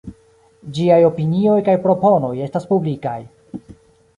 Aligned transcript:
Ĝiaj 0.77 0.97
opinioj 1.09 1.57
kaj 1.67 1.75
proponoj 1.83 2.33
estas 2.47 2.67
publikaj. 2.73 3.17